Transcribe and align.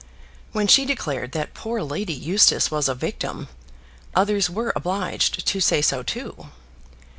When 0.51 0.65
she 0.65 0.83
declared 0.87 1.31
that 1.33 1.53
poor 1.53 1.83
Lady 1.83 2.11
Eustace 2.13 2.71
was 2.71 2.89
a 2.89 2.95
victim, 2.95 3.49
others 4.15 4.49
were 4.49 4.73
obliged 4.75 5.45
to 5.45 5.59
say 5.59 5.79
so 5.79 6.01
too. 6.01 6.49